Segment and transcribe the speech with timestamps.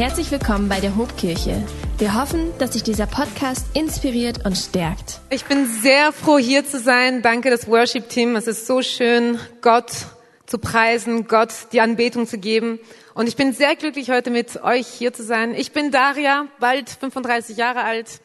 [0.00, 1.62] Herzlich willkommen bei der Hobkirche.
[1.98, 5.20] Wir hoffen, dass sich dieser Podcast inspiriert und stärkt.
[5.28, 7.20] Ich bin sehr froh, hier zu sein.
[7.20, 8.34] Danke, das Worship-Team.
[8.34, 9.90] Es ist so schön, Gott
[10.46, 12.78] zu preisen, Gott die Anbetung zu geben.
[13.12, 15.54] Und ich bin sehr glücklich, heute mit euch hier zu sein.
[15.54, 18.22] Ich bin Daria, bald 35 Jahre alt,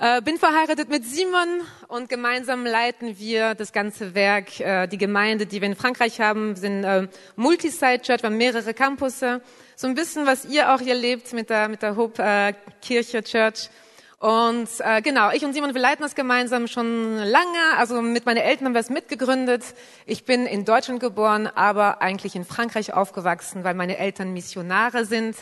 [0.00, 4.60] äh, bin verheiratet mit Simon und gemeinsam leiten wir das ganze Werk.
[4.60, 8.72] Äh, die Gemeinde, die wir in Frankreich haben, sind äh, Multisite Church, wir haben mehrere
[8.72, 9.42] Campusse
[9.82, 13.20] so ein bisschen, was ihr auch hier lebt mit der, mit der Hope äh, Kirche
[13.24, 13.68] Church.
[14.20, 17.76] Und äh, genau, ich und Simon, wir leiten das gemeinsam schon lange.
[17.76, 19.64] Also mit meinen Eltern haben wir es mitgegründet.
[20.06, 25.34] Ich bin in Deutschland geboren, aber eigentlich in Frankreich aufgewachsen, weil meine Eltern Missionare sind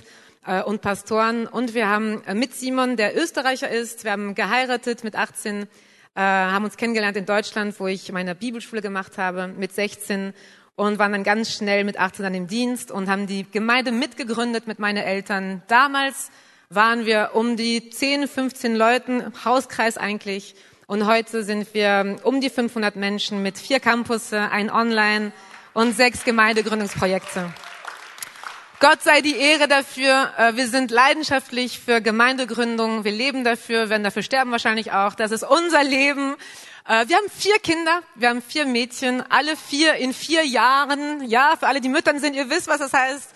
[0.47, 1.47] äh, und Pastoren.
[1.47, 5.67] Und wir haben äh, mit Simon, der Österreicher ist, wir haben geheiratet mit 18, äh,
[6.15, 10.33] haben uns kennengelernt in Deutschland, wo ich meine Bibelschule gemacht habe, mit 16
[10.81, 14.67] und waren dann ganz schnell mit 18 an dem Dienst und haben die Gemeinde mitgegründet
[14.67, 15.63] mit meinen Eltern.
[15.69, 16.31] Damals
[16.71, 20.55] waren wir um die 10, 15 Leuten, Hauskreis eigentlich.
[20.87, 25.33] Und heute sind wir um die 500 Menschen mit vier Campusse, ein Online
[25.75, 27.53] und sechs Gemeindegründungsprojekte.
[28.81, 30.33] Gott sei die Ehre dafür.
[30.39, 33.05] Äh, wir sind leidenschaftlich für Gemeindegründung.
[33.05, 35.15] Wir leben dafür, werden dafür sterben wahrscheinlich auch.
[35.15, 36.37] Das ist unser Leben.
[36.87, 41.29] Äh, wir haben vier Kinder, wir haben vier Mädchen, alle vier in vier Jahren.
[41.29, 43.31] Ja, für alle, die Müttern sind, ihr wisst, was das heißt.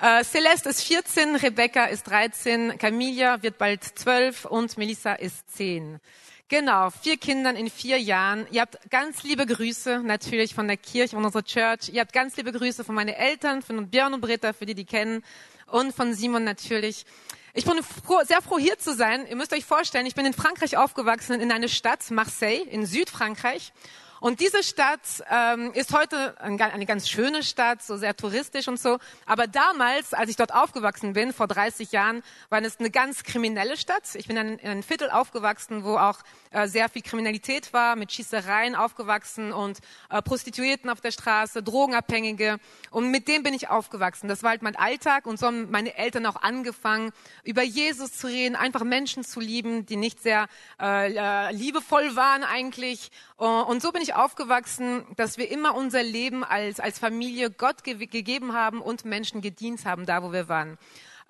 [0.00, 6.00] Äh, Celeste ist 14, Rebecca ist 13, Camilla wird bald 12 und Melissa ist 10.
[6.48, 8.44] Genau, vier Kindern in vier Jahren.
[8.50, 11.90] Ihr habt ganz liebe Grüße natürlich von der Kirche, von unserer Church.
[11.92, 14.84] Ihr habt ganz liebe Grüße von meinen Eltern, von Björn und Britta, für die die
[14.84, 15.22] kennen,
[15.68, 17.04] und von Simon natürlich.
[17.52, 19.26] Ich bin froh, sehr froh, hier zu sein.
[19.26, 23.72] Ihr müsst euch vorstellen, ich bin in Frankreich aufgewachsen, in einer Stadt, Marseille, in Südfrankreich.
[24.20, 28.98] Und diese Stadt ähm, ist heute eine ganz schöne Stadt, so sehr touristisch und so.
[29.24, 33.78] Aber damals, als ich dort aufgewachsen bin, vor 30 Jahren, war es eine ganz kriminelle
[33.78, 34.14] Stadt.
[34.14, 36.18] Ich bin in einem Viertel aufgewachsen, wo auch
[36.50, 39.78] äh, sehr viel Kriminalität war, mit Schießereien aufgewachsen und
[40.10, 42.58] äh, Prostituierten auf der Straße, Drogenabhängige.
[42.90, 44.28] Und mit dem bin ich aufgewachsen.
[44.28, 48.26] Das war halt mein Alltag und so haben meine Eltern auch angefangen, über Jesus zu
[48.26, 50.46] reden, einfach Menschen zu lieben, die nicht sehr
[50.78, 53.10] äh, äh liebevoll waren eigentlich.
[53.36, 58.06] Und so bin ich aufgewachsen, dass wir immer unser Leben als, als Familie Gott ge
[58.06, 60.78] gegeben haben und Menschen gedient haben, da wo wir waren.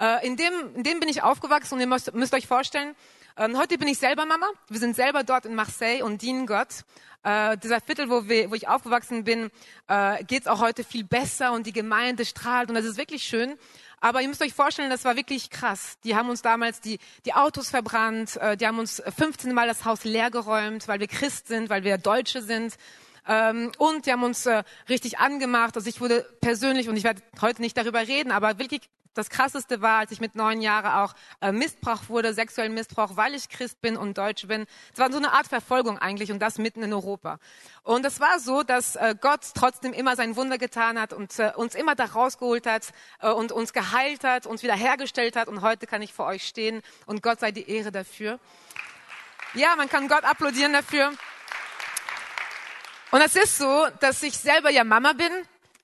[0.01, 2.95] Äh, in, dem, in dem bin ich aufgewachsen und ihr müsst, müsst euch vorstellen,
[3.37, 4.47] ähm, heute bin ich selber Mama.
[4.69, 6.85] Wir sind selber dort in Marseille und dienen Gott.
[7.23, 9.51] Äh, dieser Viertel, wo, wir, wo ich aufgewachsen bin,
[9.89, 13.25] äh, geht es auch heute viel besser und die Gemeinde strahlt und das ist wirklich
[13.25, 13.59] schön.
[14.01, 15.99] Aber ihr müsst euch vorstellen, das war wirklich krass.
[16.05, 19.85] Die haben uns damals die, die Autos verbrannt, äh, die haben uns 15 Mal das
[19.85, 22.77] Haus leergeräumt, weil wir Christ sind, weil wir Deutsche sind.
[23.29, 25.77] Ähm, und die haben uns äh, richtig angemacht.
[25.77, 28.81] Also ich wurde persönlich, und ich werde heute nicht darüber reden, aber wirklich
[29.15, 33.35] das Krasseste war, als ich mit neun Jahren auch äh, Missbrauch wurde, sexuellen Missbrauch, weil
[33.35, 34.67] ich Christ bin und Deutsch bin.
[34.93, 37.39] Es war so eine Art Verfolgung eigentlich und das mitten in Europa.
[37.83, 41.53] Und es war so, dass äh, Gott trotzdem immer sein Wunder getan hat und äh,
[41.57, 42.89] uns immer da rausgeholt hat
[43.21, 45.49] äh, und uns geheilt hat, uns wiederhergestellt hat.
[45.49, 48.39] Und heute kann ich vor euch stehen und Gott sei die Ehre dafür.
[49.55, 51.13] Ja, man kann Gott applaudieren dafür.
[53.11, 55.33] Und es ist so, dass ich selber ja Mama bin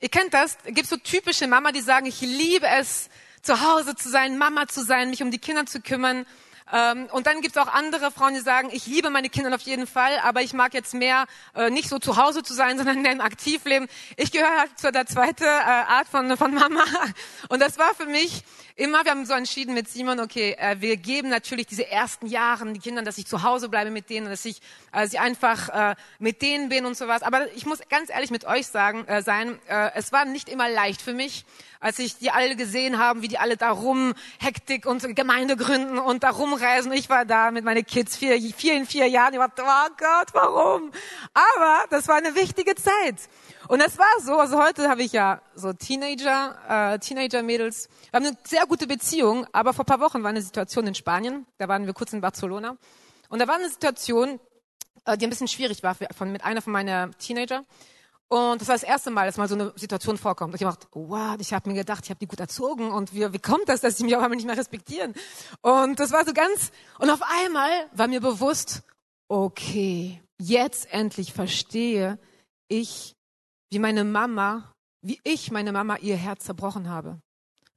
[0.00, 3.08] Ihr kennt das, es gibt so typische Mama, die sagen, ich liebe es,
[3.40, 6.26] zu Hause zu sein, Mama zu sein, mich um die Kinder zu kümmern.
[6.72, 9.60] Ähm, und dann gibt es auch andere Frauen, die sagen, ich liebe meine Kinder auf
[9.62, 13.02] jeden Fall, aber ich mag jetzt mehr äh, nicht so zu Hause zu sein, sondern
[13.02, 13.88] mehr im Aktivleben.
[14.16, 16.82] Ich gehöre halt zu der zweiten äh, Art von, von Mama.
[17.48, 18.42] Und das war für mich
[18.74, 22.74] immer, wir haben so entschieden mit Simon, okay, äh, wir geben natürlich diese ersten Jahren
[22.74, 24.60] die Kindern, dass ich zu Hause bleibe mit denen, dass ich
[24.92, 27.22] äh, sie einfach äh, mit denen bin und sowas.
[27.22, 30.68] Aber ich muss ganz ehrlich mit euch sagen, äh, sein, äh, es war nicht immer
[30.68, 31.44] leicht für mich,
[31.80, 35.98] als ich die alle gesehen haben, wie die alle da rum Hektik und Gemeinde gründen
[35.98, 36.92] und da rumreisen.
[36.92, 39.34] Ich war da mit meinen Kids vier, vier in vier Jahren.
[39.34, 40.90] Ich war, oh Gott, warum?
[41.34, 43.16] Aber das war eine wichtige Zeit.
[43.68, 47.88] Und das war so, also heute habe ich ja so Teenager, äh, Teenager-Mädels.
[48.10, 51.46] Wir haben eine sehr gute Beziehung, aber vor paar Wochen war eine Situation in Spanien,
[51.58, 52.76] da waren wir kurz in Barcelona.
[53.28, 54.38] Und da war eine Situation,
[55.04, 57.64] äh, die ein bisschen schwierig war für, von, mit einer von meiner Teenager.
[58.28, 60.52] Und das war das erste Mal, dass mal so eine Situation vorkommt.
[60.52, 63.32] Und ich dachte, wow, ich habe mir gedacht, ich habe die gut erzogen und wie,
[63.32, 65.14] wie kommt das, dass sie mich auf einmal nicht mehr respektieren?
[65.60, 68.82] Und das war so ganz, und auf einmal war mir bewusst,
[69.28, 72.18] okay, jetzt endlich verstehe
[72.68, 73.14] ich
[73.70, 77.20] wie meine Mama, wie ich meine Mama ihr Herz zerbrochen habe.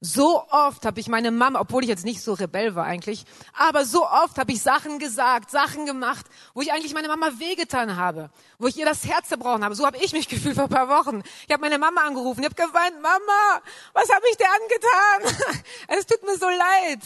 [0.02, 3.84] So oft habe ich meine Mama, obwohl ich jetzt nicht so rebell war eigentlich, aber
[3.84, 6.24] so oft habe ich Sachen gesagt, Sachen gemacht,
[6.54, 9.74] wo ich eigentlich meine Mama wehgetan habe, wo ich ihr das Herz zerbrochen habe.
[9.74, 11.22] So habe ich mich gefühlt vor ein paar Wochen.
[11.46, 13.60] Ich habe meine Mama angerufen, ich habe geweint, Mama,
[13.92, 15.62] was habe ich dir angetan?
[15.88, 17.00] es tut mir so leid.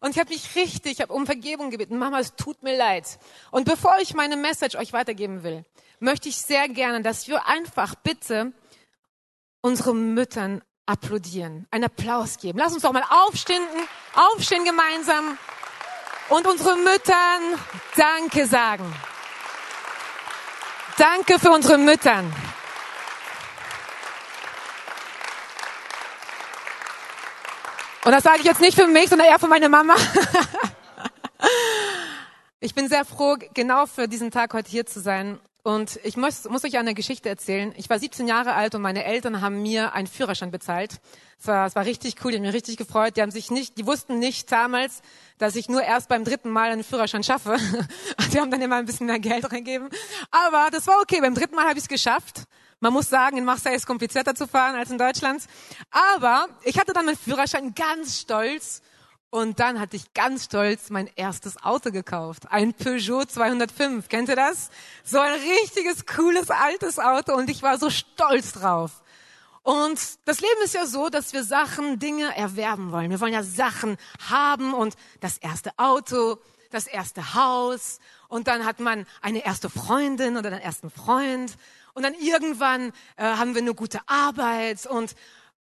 [0.00, 1.98] Und ich habe mich richtig, ich habe um Vergebung gebeten.
[1.98, 3.20] Mama, es tut mir leid.
[3.52, 5.64] Und bevor ich meine Message euch weitergeben will,
[6.00, 8.52] möchte ich sehr gerne, dass wir einfach bitte
[9.60, 12.58] unsere Müttern applaudieren, einen Applaus geben.
[12.58, 13.62] Lass uns doch mal aufstehen,
[14.14, 15.38] aufstehen gemeinsam
[16.28, 17.58] und unsere Müttern
[17.96, 18.92] Danke sagen.
[20.98, 22.30] Danke für unsere Müttern.
[28.04, 29.94] Und das sage ich jetzt nicht für mich, sondern eher für meine Mama.
[32.60, 36.48] ich bin sehr froh, genau für diesen Tag heute hier zu sein und ich muss,
[36.48, 37.74] muss euch eine Geschichte erzählen.
[37.76, 41.00] Ich war 17 Jahre alt und meine Eltern haben mir einen Führerschein bezahlt.
[41.38, 43.16] Es war, es war richtig cool, die haben mich richtig gefreut.
[43.16, 45.02] Die haben sich nicht, die wussten nicht damals,
[45.38, 47.56] dass ich nur erst beim dritten Mal einen Führerschein schaffe.
[48.32, 49.88] Die haben dann immer ein bisschen mehr Geld reingegeben.
[50.30, 51.20] Aber das war okay.
[51.20, 52.44] Beim dritten Mal habe ich es geschafft.
[52.80, 55.42] Man muss sagen, in Marseille ist komplizierter zu fahren als in Deutschland.
[55.90, 58.82] Aber ich hatte dann meinen Führerschein ganz stolz
[59.30, 62.50] und dann hatte ich ganz stolz mein erstes Auto gekauft.
[62.50, 64.08] Ein Peugeot 205.
[64.08, 64.70] Kennt ihr das?
[65.04, 67.34] So ein richtiges, cooles, altes Auto.
[67.34, 69.02] Und ich war so stolz drauf.
[69.62, 73.10] Und das Leben ist ja so, dass wir Sachen, Dinge erwerben wollen.
[73.10, 73.98] Wir wollen ja Sachen
[74.28, 76.38] haben und das erste Auto,
[76.72, 78.00] das erste Haus.
[78.26, 81.56] Und dann hat man eine erste Freundin oder einen ersten Freund.
[81.94, 85.14] Und dann irgendwann äh, haben wir eine gute Arbeit und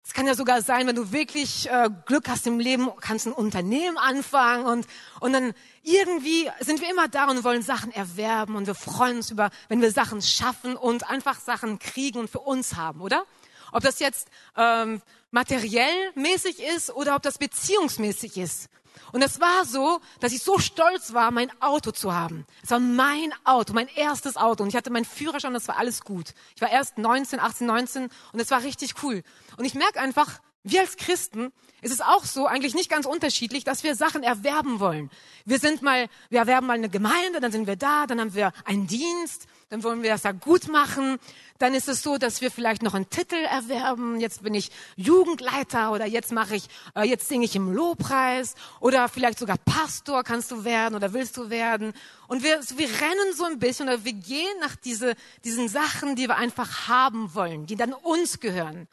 [0.06, 3.34] es kann ja sogar sein, wenn du wirklich äh, Glück hast im Leben, kannst ein
[3.34, 4.88] Unternehmen anfangen und,
[5.20, 9.32] und dann irgendwie sind wir immer da und wollen Sachen erwerben und wir freuen uns
[9.32, 13.26] über, wenn wir Sachen schaffen und einfach Sachen kriegen und für uns haben, oder?
[13.72, 18.70] Ob das jetzt ähm, materiell mäßig ist oder ob das beziehungsmäßig ist.
[19.12, 22.46] Und es war so, dass ich so stolz war, mein Auto zu haben.
[22.64, 24.64] Es war mein Auto, mein erstes Auto.
[24.64, 26.34] Und ich hatte meinen Führerschein, das war alles gut.
[26.56, 29.24] Ich war erst 19, 18, 19 und es war richtig cool.
[29.58, 33.64] Und ich merke einfach, wir als Christen, ist es auch so, eigentlich nicht ganz unterschiedlich,
[33.64, 35.12] dass wir Sachen erwerben wollen.
[35.46, 38.52] Wir sind mal, wir erwerben mal eine Gemeinde, dann sind wir da, dann haben wir
[38.66, 41.18] einen Dienst, dann wollen wir das da gut machen.
[41.58, 44.20] Dann ist es so, dass wir vielleicht noch einen Titel erwerben.
[44.20, 49.10] Jetzt bin ich Jugendleiter oder jetzt mache ich, äh, jetzt singe ich im Lobpreis oder
[49.10, 51.94] vielleicht sogar Pastor kannst du werden oder willst du werden.
[52.28, 56.28] Und wir, wir rennen so ein bisschen oder wir gehen nach diese, diesen Sachen, die
[56.28, 58.88] wir einfach haben wollen, die dann uns gehören.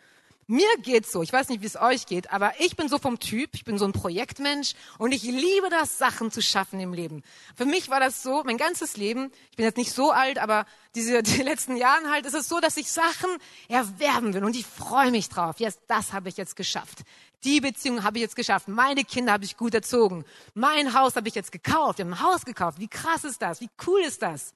[0.49, 3.21] Mir geht's so, ich weiß nicht, wie es euch geht, aber ich bin so vom
[3.21, 7.23] Typ, ich bin so ein Projektmensch und ich liebe das, Sachen zu schaffen im Leben.
[7.57, 10.67] Für mich war das so, mein ganzes Leben, ich bin jetzt nicht so alt, aber
[10.97, 13.31] diese die letzten Jahren halt, ist es so, dass ich Sachen
[13.69, 15.61] erwerben will und ich freue mich drauf.
[15.61, 17.03] Yes, das habe ich jetzt geschafft.
[17.45, 18.69] Die Beziehung habe ich jetzt geschafft.
[18.69, 20.25] Meine Kinder habe ich gut erzogen.
[20.55, 21.99] Mein Haus habe ich jetzt gekauft.
[21.99, 22.79] Wir haben ein Haus gekauft.
[22.79, 23.61] Wie krass ist das?
[23.61, 24.55] Wie cool ist das?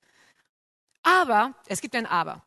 [1.02, 2.45] Aber es gibt ein Aber.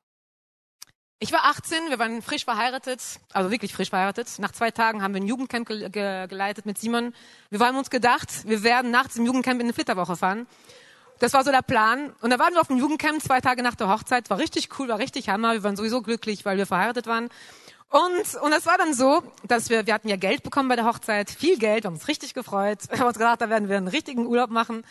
[1.22, 3.02] Ich war 18, wir waren frisch verheiratet,
[3.34, 4.30] also wirklich frisch verheiratet.
[4.38, 7.14] Nach zwei Tagen haben wir ein Jugendcamp ge ge geleitet mit Simon.
[7.50, 10.48] Wir haben uns gedacht, wir werden nach diesem Jugendcamp in eine Flitterwoche fahren.
[11.20, 12.14] Das war so der Plan.
[12.22, 14.30] Und da waren wir auf dem Jugendcamp zwei Tage nach der Hochzeit.
[14.30, 15.52] War richtig cool, war richtig Hammer.
[15.52, 17.28] Wir waren sowieso glücklich, weil wir verheiratet waren.
[17.90, 20.86] Und, und es war dann so, dass wir, wir hatten ja Geld bekommen bei der
[20.86, 22.80] Hochzeit, viel Geld, wir haben uns richtig gefreut.
[22.90, 24.86] Wir haben uns gedacht, da werden wir einen richtigen Urlaub machen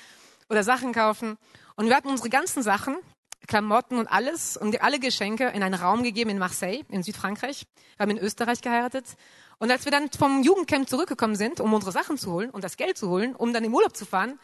[0.50, 1.38] oder Sachen kaufen.
[1.76, 2.98] Und wir hatten unsere ganzen Sachen,
[3.46, 7.66] Klamotten und alles und alle Geschenke in einen Raum gegeben in Marseille, in Südfrankreich.
[7.96, 9.16] Wir haben in Österreich geheiratet.
[9.58, 12.76] Und als wir dann vom Jugendcamp zurückgekommen sind, um unsere Sachen zu holen und das
[12.76, 14.38] Geld zu holen, um dann im Urlaub zu fahren,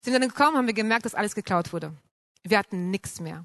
[0.00, 1.92] sind wir dann gekommen, haben wir gemerkt, dass alles geklaut wurde.
[2.42, 3.44] Wir hatten nichts mehr.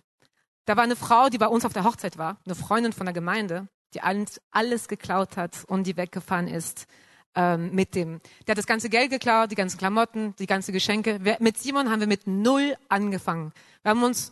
[0.66, 3.14] Da war eine Frau, die bei uns auf der Hochzeit war, eine Freundin von der
[3.14, 6.88] Gemeinde, die alles, geklaut hat und die weggefahren ist
[7.36, 8.20] ähm, mit dem.
[8.46, 11.24] Der hat das ganze Geld geklaut, die ganzen Klamotten, die ganze Geschenke.
[11.24, 13.54] Wir, mit Simon haben wir mit null angefangen.
[13.84, 14.32] Wir haben uns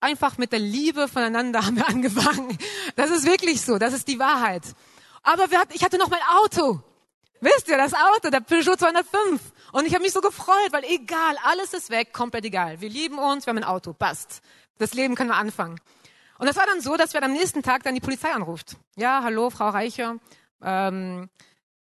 [0.00, 2.56] einfach mit der Liebe voneinander haben wir angefangen.
[2.96, 4.62] Das ist wirklich so, das ist die Wahrheit.
[5.22, 6.80] Aber hatten, ich hatte noch mein Auto.
[7.40, 9.40] Wisst ihr, das Auto, der Peugeot 205.
[9.72, 12.80] Und ich habe mich so gefreut, weil egal, alles ist weg, komplett egal.
[12.80, 14.40] Wir lieben uns, wir haben ein Auto, passt.
[14.78, 15.78] Das Leben können wir anfangen.
[16.38, 18.76] Und das war dann so, dass wir am nächsten Tag dann die Polizei anruft.
[18.96, 20.16] Ja, hallo, Frau Reicher.
[20.62, 21.28] Ähm,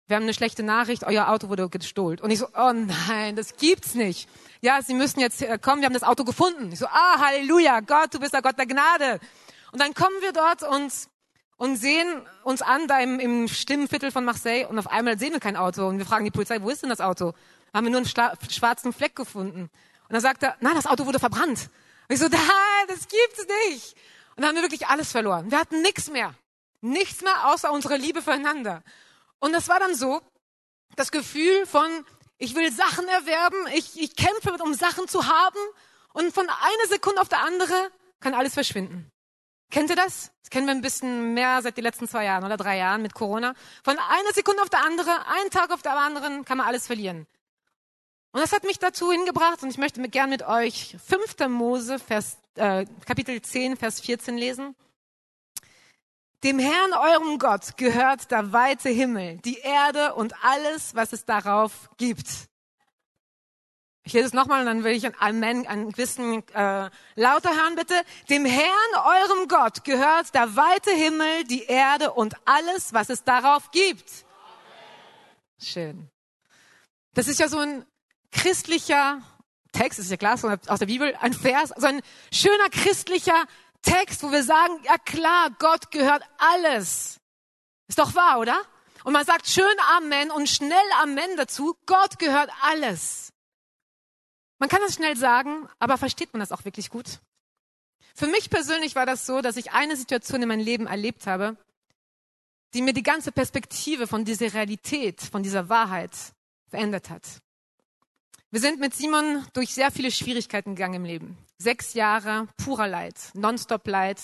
[0.07, 2.19] wir haben eine schlechte Nachricht, euer Auto wurde gestohlen.
[2.19, 4.29] Und ich so, oh nein, das gibt's nicht.
[4.61, 6.71] Ja, Sie müssen jetzt äh, kommen, wir haben das Auto gefunden.
[6.71, 9.19] Ich so, ah, Halleluja, Gott, du bist der Gott der Gnade.
[9.71, 10.93] Und dann kommen wir dort und,
[11.57, 15.39] und sehen uns an, da im, im Stimmenviertel von Marseille, und auf einmal sehen wir
[15.39, 15.87] kein Auto.
[15.87, 17.33] Und wir fragen die Polizei, wo ist denn das Auto?
[17.73, 19.61] Haben wir nur einen schwarzen Fleck gefunden.
[19.61, 21.69] Und dann sagt er, nein, das Auto wurde verbrannt.
[22.07, 22.41] Und ich so, nein,
[22.87, 23.95] das gibt's nicht.
[24.35, 25.49] Und dann haben wir wirklich alles verloren.
[25.49, 26.35] Wir hatten nichts mehr.
[26.81, 28.83] Nichts mehr außer unsere Liebe füreinander.
[29.45, 30.21] Und das war dann so,
[30.95, 32.03] Das Gefühl von,
[32.39, 35.59] ich will Sachen erwerben, ich, ich kämpfe, um Sachen zu haben
[36.13, 39.11] und von einer Sekunde auf der andere kann alles verschwinden.
[39.69, 40.31] Kennt ihr das?
[40.41, 43.13] Das kennen wir ein bisschen mehr seit den letzten zwei Jahren oder drei Jahren mit
[43.13, 43.53] Corona.
[43.83, 47.27] Von einer Sekunde auf der andere, einen Tag auf der anderen kann man alles verlieren.
[48.31, 51.49] Und das hat mich dazu hingebracht und ich möchte gern mit euch 5.
[51.49, 54.75] Mose, Vers, äh, Kapitel 10, Vers 14 lesen.
[56.45, 61.89] Dem Herrn, eurem Gott, gehört der weite Himmel, die Erde und alles, was es darauf
[61.97, 62.27] gibt.
[64.03, 67.73] Ich lese es nochmal und dann will ich ein Amen, ein bisschen äh, lauter hören,
[67.75, 67.95] bitte.
[68.29, 73.71] Dem Herrn, eurem Gott, gehört der weite Himmel, die Erde und alles, was es darauf
[73.71, 74.07] gibt.
[75.59, 76.11] Schön.
[77.15, 77.87] Das ist ja so ein
[78.31, 79.19] christlicher
[79.71, 80.35] Text, ist ja klar,
[80.67, 83.45] aus der Bibel, ein Vers, so ein schöner christlicher
[83.85, 87.19] Text, wo wir sagen, ja klar, Gott gehört alles.
[87.87, 88.59] Ist doch wahr, oder?
[89.03, 89.65] Und man sagt schön
[89.97, 91.77] Amen und schnell Amen dazu.
[91.85, 93.31] Gott gehört alles.
[94.57, 97.19] Man kann das schnell sagen, aber versteht man das auch wirklich gut?
[98.15, 101.57] Für mich persönlich war das so, dass ich eine Situation in meinem Leben erlebt habe,
[102.73, 106.11] die mir die ganze Perspektive von dieser Realität, von dieser Wahrheit
[106.69, 107.23] verändert hat.
[108.51, 111.44] Wir sind mit Simon durch sehr viele Schwierigkeiten gegangen im Leben.
[111.57, 114.19] Sechs Jahre purer Leid, nonstop Leid.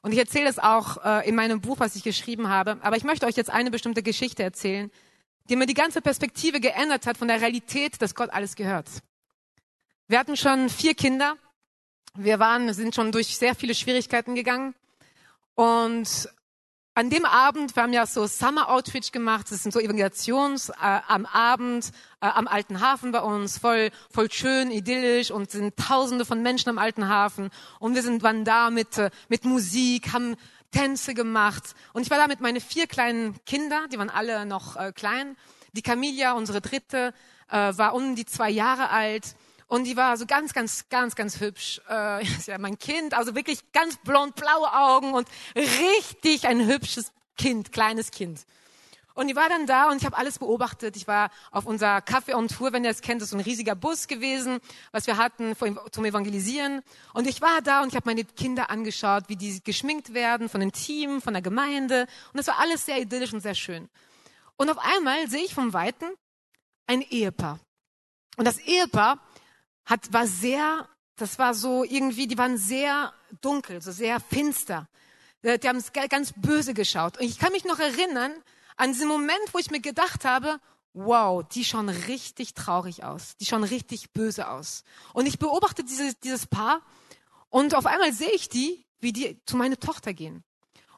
[0.00, 2.78] Und ich erzähle es auch äh, in meinem Buch, was ich geschrieben habe.
[2.82, 4.90] Aber ich möchte euch jetzt eine bestimmte Geschichte erzählen,
[5.48, 8.88] die mir die ganze Perspektive geändert hat von der Realität, dass Gott alles gehört.
[10.08, 11.36] Wir hatten schon vier Kinder.
[12.14, 14.74] Wir waren, sind schon durch sehr viele Schwierigkeiten gegangen.
[15.54, 16.28] Und
[16.94, 21.00] an dem Abend, wir haben ja so Summer Outreach gemacht, das sind so Evangelisations äh,
[21.08, 26.26] am Abend äh, am Alten Hafen bei uns, voll voll schön, idyllisch und sind Tausende
[26.26, 30.36] von Menschen am Alten Hafen und wir sind waren da mit äh, mit Musik, haben
[30.70, 34.76] Tänze gemacht und ich war da mit meinen vier kleinen Kinder, die waren alle noch
[34.76, 35.36] äh, klein.
[35.74, 37.14] Die Camilla, unsere dritte,
[37.48, 39.34] äh, war um die zwei Jahre alt
[39.72, 41.80] und die war so ganz, ganz, ganz, ganz hübsch.
[41.88, 45.26] Äh, ist ja mein Kind, also wirklich ganz blond, blaue Augen und
[45.56, 48.44] richtig ein hübsches Kind, kleines Kind.
[49.14, 50.94] Und die war dann da und ich habe alles beobachtet.
[50.96, 53.40] Ich war auf unser Kaffee on Tour, wenn ihr es kennt, das ist so ein
[53.40, 54.58] riesiger Bus gewesen,
[54.90, 55.56] was wir hatten
[55.90, 56.82] zum Evangelisieren.
[57.14, 60.60] Und ich war da und ich habe meine Kinder angeschaut, wie die geschminkt werden von
[60.60, 62.02] dem Team, von der Gemeinde.
[62.34, 63.88] Und das war alles sehr idyllisch und sehr schön.
[64.58, 66.10] Und auf einmal sehe ich vom Weiten
[66.86, 67.58] ein Ehepaar.
[68.36, 69.18] Und das Ehepaar
[69.92, 74.88] hat, war sehr, das war so irgendwie, die waren sehr dunkel, so sehr finster.
[75.42, 77.18] Äh, die haben ganz böse geschaut.
[77.18, 78.32] Und ich kann mich noch erinnern
[78.76, 80.58] an diesen Moment, wo ich mir gedacht habe,
[80.94, 83.36] wow, die schauen richtig traurig aus.
[83.36, 84.82] Die schauen richtig böse aus.
[85.12, 86.80] Und ich beobachte dieses, dieses Paar
[87.50, 90.42] und auf einmal sehe ich die, wie die zu meiner Tochter gehen.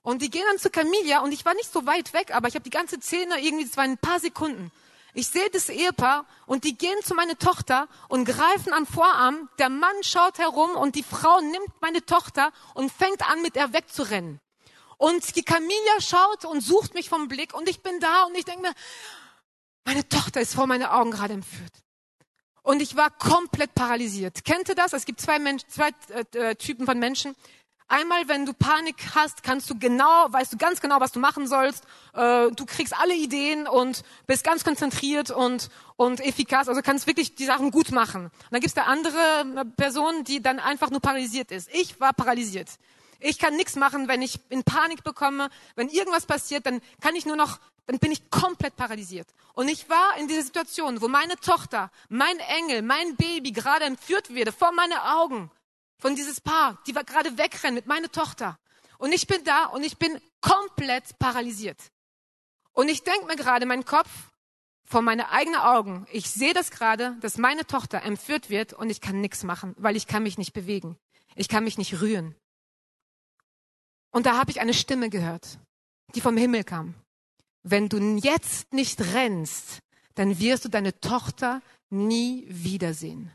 [0.03, 2.55] Und die gehen dann zu Camilla und ich war nicht so weit weg, aber ich
[2.55, 4.71] habe die ganze Szene irgendwie, es waren ein paar Sekunden.
[5.15, 9.49] Ich sehe das Ehepaar und die gehen zu meiner Tochter und greifen an Vorarm.
[9.59, 13.73] Der Mann schaut herum und die Frau nimmt meine Tochter und fängt an, mit ihr
[13.73, 14.41] wegzurennen.
[14.99, 18.45] Und die Camilla schaut und sucht mich vom Blick und ich bin da und ich
[18.45, 18.75] denke mir,
[19.85, 21.73] meine Tochter ist vor meinen Augen gerade entführt.
[22.63, 24.45] Und ich war komplett paralysiert.
[24.45, 24.95] Kennt ihr das?
[24.95, 25.91] Es gibt zwei, Menschen, zwei
[26.33, 27.37] äh, Typen von Menschen.
[27.87, 31.47] Einmal, wenn du Panik hast, kannst du genau, weißt du ganz genau, was du machen
[31.47, 31.85] sollst.
[32.15, 36.69] Äh, du kriegst alle Ideen und bist ganz konzentriert und und effikaz.
[36.69, 38.25] Also kannst wirklich die Sachen gut machen.
[38.25, 41.69] Und dann gibt's da andere Person, die dann einfach nur paralysiert ist.
[41.73, 42.69] Ich war paralysiert.
[43.21, 45.51] Ich kann nichts machen, wenn ich in Panik bekomme.
[45.77, 49.29] Wenn irgendwas passiert, dann kann ich nur noch, dann bin ich komplett paralysiert.
[49.53, 54.31] Und ich war in dieser Situation, wo meine Tochter, mein Engel, mein Baby gerade entführt
[54.35, 55.51] wurde vor meine Augen
[55.99, 58.59] von dieses Paar, die war gerade wegrennen mit meiner Tochter.
[58.99, 61.79] Und ich bin da und ich bin komplett paralysiert.
[62.73, 64.11] Und ich denke mir gerade, mein Kopf
[64.85, 69.01] vor meine eigenen Augen, ich sehe das gerade, dass meine Tochter entführt wird und ich
[69.01, 70.97] kann nichts machen, weil ich kann mich nicht bewegen.
[71.35, 72.35] Ich kann mich nicht rühren.
[74.11, 75.59] Und da habe ich eine Stimme gehört,
[76.15, 76.95] die vom Himmel kam.
[77.63, 79.81] Wenn du jetzt nicht rennst,
[80.15, 83.33] dann wirst du deine Tochter nie wiedersehen.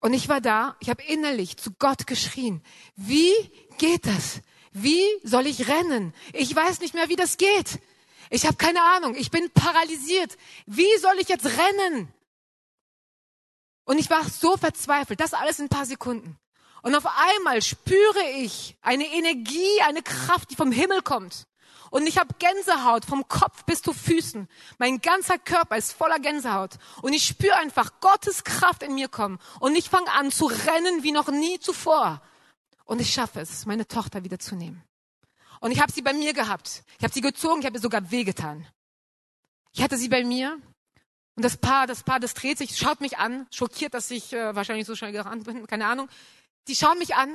[0.00, 2.62] Und ich war da, ich habe innerlich zu Gott geschrien,
[2.96, 3.32] wie
[3.78, 4.40] geht das?
[4.72, 6.14] Wie soll ich rennen?
[6.32, 7.80] Ich weiß nicht mehr, wie das geht.
[8.30, 10.36] Ich habe keine Ahnung, ich bin paralysiert.
[10.66, 12.12] Wie soll ich jetzt rennen?
[13.84, 16.38] Und ich war so verzweifelt, das alles in ein paar Sekunden.
[16.82, 21.46] Und auf einmal spüre ich eine Energie, eine Kraft, die vom Himmel kommt.
[21.90, 24.48] Und ich habe Gänsehaut vom Kopf bis zu Füßen.
[24.78, 26.78] Mein ganzer Körper ist voller Gänsehaut.
[27.02, 29.38] Und ich spüre einfach Gottes Kraft in mir kommen.
[29.58, 32.22] Und ich fange an zu rennen wie noch nie zuvor.
[32.84, 34.82] Und ich schaffe es, meine Tochter wieder zu nehmen.
[35.60, 36.84] Und ich habe sie bei mir gehabt.
[36.98, 38.66] Ich habe sie gezogen, ich habe ihr sogar wehgetan.
[39.72, 40.58] Ich hatte sie bei mir
[41.36, 44.54] und das Paar, das Paar, das dreht sich, schaut mich an, schockiert, dass ich äh,
[44.54, 46.08] wahrscheinlich so schnell gerannt bin, keine Ahnung.
[46.68, 47.30] Die schauen mich an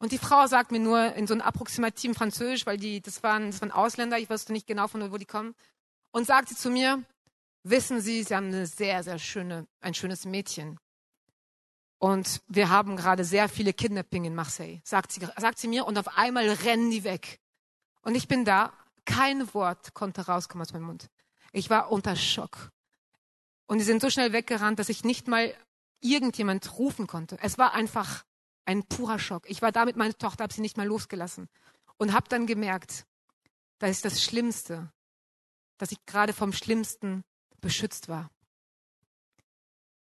[0.00, 3.50] und die Frau sagt mir nur in so einem approximativen Französisch, weil die, das waren,
[3.50, 5.54] das waren Ausländer, ich wusste nicht genau von wo die kommen,
[6.10, 7.04] und sagt sie zu mir,
[7.62, 10.80] wissen Sie, Sie haben eine sehr, sehr schöne, ein schönes Mädchen.
[11.98, 15.98] Und wir haben gerade sehr viele Kidnapping in Marseille, sagt sie, sagt sie mir, und
[15.98, 17.38] auf einmal rennen die weg.
[18.00, 18.72] Und ich bin da,
[19.04, 21.10] kein Wort konnte rauskommen aus meinem Mund.
[21.52, 22.70] Ich war unter Schock.
[23.66, 25.54] Und die sind so schnell weggerannt, dass ich nicht mal
[26.00, 27.36] irgendjemand rufen konnte.
[27.42, 28.24] Es war einfach
[28.64, 29.48] ein purer Schock.
[29.48, 31.48] Ich war da mit meiner Tochter, habe sie nicht mal losgelassen
[31.96, 33.06] und habe dann gemerkt,
[33.78, 34.90] das ist das Schlimmste,
[35.78, 37.24] dass ich gerade vom Schlimmsten
[37.60, 38.30] beschützt war.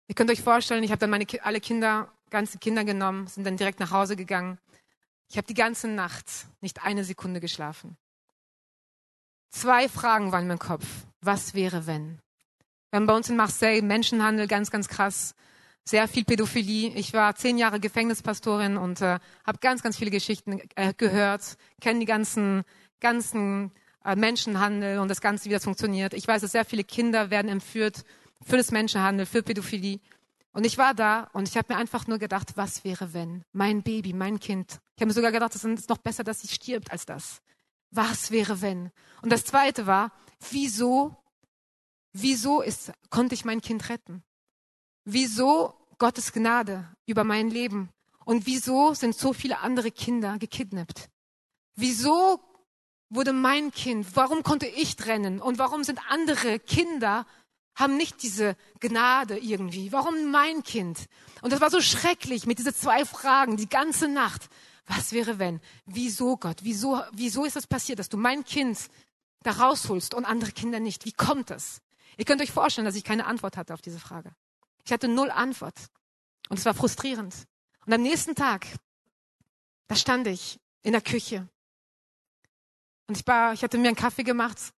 [0.06, 3.56] Ihr könnt euch vorstellen, ich habe dann meine alle Kinder, ganze Kinder genommen, sind dann
[3.56, 4.58] direkt nach Hause gegangen.
[5.28, 7.96] Ich habe die ganze Nacht nicht eine Sekunde geschlafen.
[9.50, 10.86] Zwei Fragen waren in meinem Kopf.
[11.20, 12.20] Was wäre, wenn?
[12.90, 15.34] Wir haben bei uns in Marseille Menschenhandel, ganz, ganz krass.
[15.86, 16.94] Sehr viel Pädophilie.
[16.94, 22.00] Ich war zehn Jahre Gefängnispastorin und äh, habe ganz, ganz viele Geschichten äh, gehört, kenne
[22.00, 22.64] die ganzen,
[23.00, 23.70] ganzen
[24.02, 26.14] äh, Menschenhandel und das Ganze, wie das funktioniert.
[26.14, 28.04] Ich weiß, dass sehr viele Kinder werden entführt
[28.42, 30.00] für das Menschenhandel, für Pädophilie.
[30.52, 33.44] Und ich war da und ich habe mir einfach nur gedacht, was wäre wenn?
[33.52, 34.80] Mein Baby, mein Kind.
[34.96, 37.42] Ich habe mir sogar gedacht, es ist noch besser, dass sie stirbt als das.
[37.90, 38.90] Was wäre wenn?
[39.20, 40.12] Und das zweite war,
[40.50, 41.14] wieso,
[42.12, 44.22] wieso ist, konnte ich mein Kind retten?
[45.04, 47.90] Wieso Gottes Gnade über mein Leben?
[48.24, 51.10] Und wieso sind so viele andere Kinder gekidnappt?
[51.76, 52.40] Wieso
[53.10, 55.40] wurde mein Kind, warum konnte ich trennen?
[55.40, 57.26] Und warum sind andere Kinder
[57.74, 59.92] haben nicht diese Gnade irgendwie.
[59.92, 61.06] Warum mein Kind?
[61.42, 64.48] Und das war so schrecklich mit diesen zwei Fragen die ganze Nacht.
[64.86, 65.60] Was wäre wenn?
[65.86, 66.58] Wieso Gott?
[66.62, 68.78] Wieso, wieso ist das passiert, dass du mein Kind
[69.42, 71.04] da rausholst und andere Kinder nicht?
[71.04, 71.80] Wie kommt das?
[72.16, 74.34] Ihr könnt euch vorstellen, dass ich keine Antwort hatte auf diese Frage.
[74.84, 75.78] Ich hatte null Antwort.
[76.48, 77.34] Und es war frustrierend.
[77.86, 78.66] Und am nächsten Tag,
[79.88, 81.48] da stand ich in der Küche.
[83.06, 84.72] Und ich war, ich hatte mir einen Kaffee gemacht.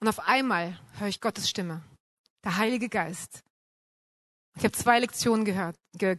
[0.00, 1.82] Und auf einmal höre ich Gottes Stimme
[2.44, 3.42] der Heilige Geist.
[4.56, 6.18] Ich habe zwei Lektionen gehört, ge,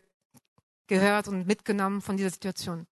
[0.88, 2.88] gehört und mitgenommen von dieser Situation.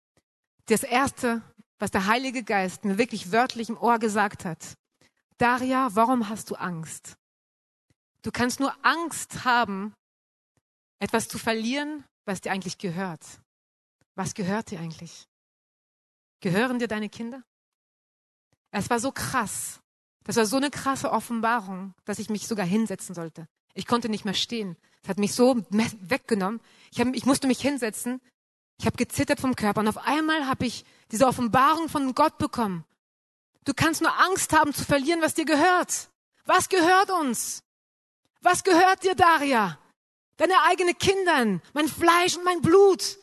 [0.67, 1.43] Das erste,
[1.79, 4.77] was der Heilige Geist mir wirklich wörtlich im Ohr gesagt hat.
[5.39, 7.17] Daria, warum hast du Angst?
[8.23, 9.95] Du kannst nur Angst haben,
[11.05, 13.21] etwas zu verlieren, was dir eigentlich gehört.
[14.15, 15.29] Was gehört dir eigentlich?
[16.41, 17.43] Gehören dir deine Kinder?
[18.71, 19.81] Es war so krass.
[20.25, 23.47] Das war so eine krasse Offenbarung, dass ich mich sogar hinsetzen sollte.
[23.75, 24.77] Ich konnte nicht mehr stehen.
[25.03, 26.61] Es hat mich so weggenommen.
[26.91, 28.21] Ich, hab, ich musste mich hinsetzen.
[28.79, 32.85] Ich habe gezittert vom Körper und auf einmal habe ich diese Offenbarung von Gott bekommen.
[33.65, 36.11] Du kannst nur Angst haben zu verlieren, was dir gehört.
[36.47, 37.63] Was gehört uns?
[38.41, 39.79] Was gehört dir, Daria?
[40.37, 43.19] Deine eigenen Kindern, mein Fleisch und mein Blut.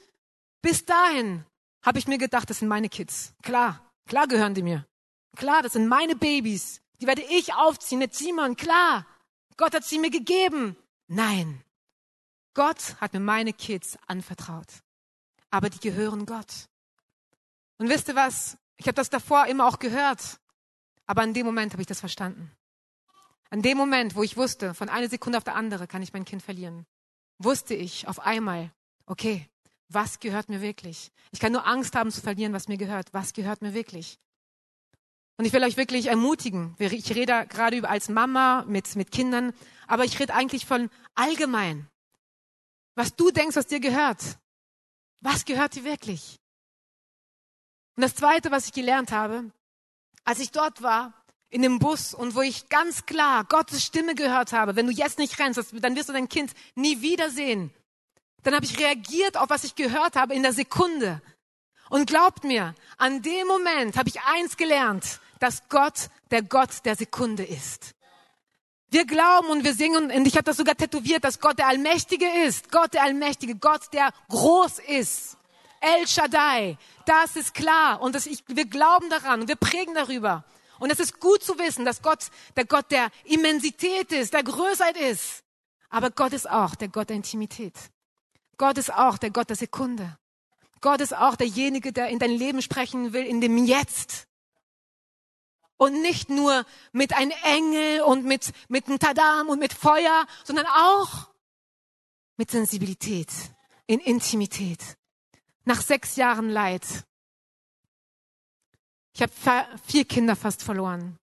[0.62, 1.46] Bis dahin
[1.82, 3.34] habe ich mir gedacht, das sind meine Kids.
[3.42, 4.86] Klar, klar gehören die mir.
[5.36, 6.82] Klar, das sind meine Babys.
[7.00, 9.06] Die werde ich aufziehen, nicht Simon, klar.
[9.58, 10.78] Gott hat sie mir gegeben.
[11.08, 11.64] Nein.
[12.54, 14.68] Gott hat mir meine Kids anvertraut.
[15.50, 16.68] Aber die gehören Gott.
[17.78, 18.58] Und wisst ihr was?
[18.78, 20.40] Ich habe das davor immer auch gehört.
[21.06, 22.52] Aber in dem Moment habe ich das verstanden.
[23.50, 26.24] An dem Moment, wo ich wusste, von einer Sekunde auf der andere kann ich mein
[26.24, 26.86] Kind verlieren,
[27.44, 28.72] wusste ich auf einmal,
[29.06, 29.48] okay,
[29.90, 31.12] was gehört mir wirklich?
[31.32, 33.14] Ich kann nur Angst haben zu verlieren, was mir gehört.
[33.14, 34.18] Was gehört mir wirklich?
[35.38, 36.76] Und ich will euch wirklich ermutigen.
[36.80, 39.54] Ich rede gerade über als Mama mit, mit Kindern,
[39.88, 41.90] aber ich rede eigentlich von allgemein.
[42.96, 44.38] Was du denkst, was dir gehört.
[45.20, 46.40] Was gehört dir wirklich?
[47.96, 49.52] Und das zweite, was ich gelernt habe,
[50.24, 51.21] als ich dort war,
[51.52, 55.20] in dem Bus und wo ich ganz klar Gottes Stimme gehört habe, wenn du jetzt
[55.20, 57.72] nicht rennst, dann wirst du dein Kind nie wiedersehen.
[58.42, 61.22] Dann habe ich reagiert auf was ich gehört habe in der Sekunde.
[61.90, 66.96] Und glaubt mir, an dem Moment habe ich eins gelernt dass Gott der Gott der
[66.96, 67.96] Sekunde ist.
[68.90, 72.28] Wir glauben und wir singen, und ich habe das sogar tätowiert, dass Gott der Allmächtige
[72.46, 72.72] ist.
[72.72, 75.38] Gott der Allmächtige, Gott der groß ist.
[75.80, 78.02] El Shaddai, das ist klar.
[78.02, 80.44] Und das, ich, wir glauben daran und wir prägen darüber.
[80.82, 84.98] Und es ist gut zu wissen, dass Gott der Gott der Immensität ist, der Größheit
[84.98, 85.44] ist.
[85.90, 87.76] Aber Gott ist auch der Gott der Intimität.
[88.58, 90.18] Gott ist auch der Gott der Sekunde.
[90.82, 94.28] Gott ist auch derjenige, der in dein Leben sprechen will, in dem Jetzt
[95.78, 100.66] und nicht nur mit einem Engel und mit, mit einem Tadam und mit Feuer, sondern
[100.66, 101.30] auch
[102.38, 103.30] mit Sensibilität,
[103.86, 104.80] in Intimität.
[105.64, 106.82] Nach sechs Jahren Leid.
[109.14, 109.32] Ich habe
[109.86, 111.18] vier Kinder fast verloren.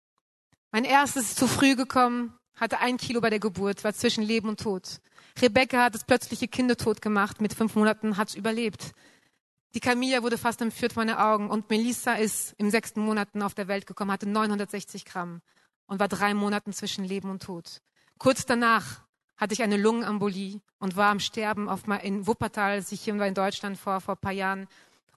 [0.72, 4.48] Mein erstes ist zu früh gekommen, hatte ein Kilo bei der Geburt, war zwischen Leben
[4.48, 5.00] und Tod.
[5.40, 8.92] Rebecca hat das plötzliche Kindertod gemacht, mit fünf Monaten hat überlebt.
[9.74, 13.54] Die Camilla wurde fast entführt vor meine Augen und Melissa ist im sechsten Monaten auf
[13.54, 15.42] der Welt gekommen, hatte 960 Gramm
[15.86, 17.82] und war drei Monaten zwischen Leben und Tod.
[18.18, 19.02] Kurz danach
[19.36, 23.78] hatte ich eine Lungenembolie und war am Sterben auf in Wuppertal, als hier in Deutschland
[23.78, 24.66] vor, vor ein paar Jahren.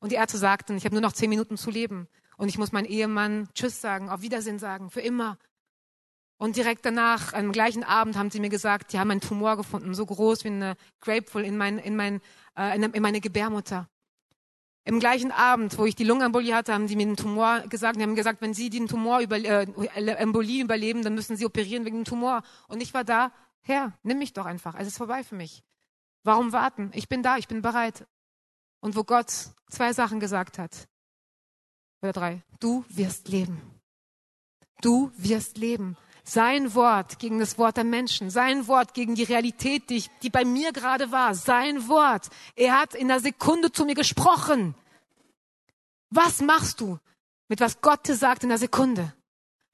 [0.02, 2.08] Und die Ärzte sagten, ich habe nur noch zehn Minuten zu leben.
[2.40, 5.38] Und ich muss meinem Ehemann Tschüss sagen, auf Wiedersehen sagen, für immer.
[6.38, 9.94] Und direkt danach, am gleichen Abend, haben sie mir gesagt, die haben einen Tumor gefunden,
[9.94, 12.22] so groß wie eine Grapefruit in, mein, in, mein,
[12.58, 13.90] äh, in meine Gebärmutter.
[14.86, 17.98] Im gleichen Abend, wo ich die Lungenembolie hatte, haben sie mir den Tumor gesagt.
[17.98, 21.84] Die haben gesagt, wenn Sie den Tumor über, äh, Embolie überleben, dann müssen Sie operieren
[21.84, 22.44] wegen dem Tumor.
[22.70, 24.76] Und ich war da, Herr, nimm mich doch einfach.
[24.80, 25.62] Es ist vorbei für mich.
[26.24, 26.90] Warum warten?
[26.94, 28.08] Ich bin da, ich bin bereit.
[28.80, 29.30] Und wo Gott
[29.70, 30.88] zwei Sachen gesagt hat,
[32.02, 33.62] oder drei, du wirst leben.
[34.82, 35.98] Du wirst leben.
[36.24, 40.30] Sein Wort gegen das Wort der Menschen, sein Wort gegen die Realität, die, ich, die
[40.30, 42.30] bei mir gerade war, sein Wort.
[42.56, 44.76] Er hat in der Sekunde zu mir gesprochen.
[46.12, 47.00] Was machst du
[47.48, 49.14] mit was Gott dir sagt in der Sekunde?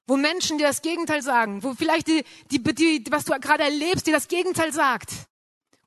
[0.08, 4.08] Wo Menschen dir das Gegenteil sagen, wo vielleicht die, die, die, was du gerade erlebst,
[4.08, 5.12] dir das Gegenteil sagt.